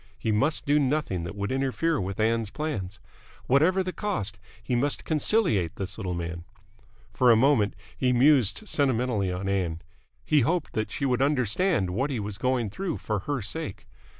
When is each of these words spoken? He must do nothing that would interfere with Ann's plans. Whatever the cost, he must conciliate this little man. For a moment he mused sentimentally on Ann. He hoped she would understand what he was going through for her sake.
He 0.17 0.31
must 0.31 0.65
do 0.65 0.79
nothing 0.79 1.25
that 1.25 1.35
would 1.35 1.51
interfere 1.51 2.01
with 2.01 2.19
Ann's 2.19 2.49
plans. 2.49 2.99
Whatever 3.45 3.83
the 3.83 3.93
cost, 3.93 4.39
he 4.63 4.73
must 4.75 5.05
conciliate 5.05 5.75
this 5.75 5.95
little 5.95 6.15
man. 6.15 6.43
For 7.13 7.29
a 7.29 7.35
moment 7.35 7.75
he 7.95 8.11
mused 8.11 8.67
sentimentally 8.67 9.31
on 9.31 9.47
Ann. 9.47 9.79
He 10.25 10.39
hoped 10.39 10.75
she 10.89 11.05
would 11.05 11.21
understand 11.21 11.91
what 11.91 12.09
he 12.09 12.19
was 12.19 12.39
going 12.39 12.71
through 12.71 12.97
for 12.97 13.19
her 13.29 13.43
sake. 13.43 13.85